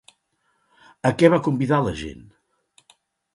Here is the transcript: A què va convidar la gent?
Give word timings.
A 1.09 1.11
què 1.19 1.29
va 1.33 1.39
convidar 1.49 1.79
la 1.89 1.93
gent? 2.01 2.25